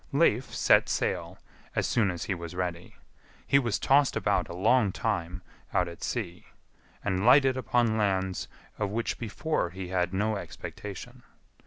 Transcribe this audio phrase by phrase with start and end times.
[0.11, 1.37] Leif set sail
[1.75, 2.95] as soon as he was ready.
[3.45, 5.43] He was tossed about a long time
[5.75, 6.47] out at sea,
[7.05, 8.47] and lighted upon lands
[8.79, 11.21] of which before he had no expectation.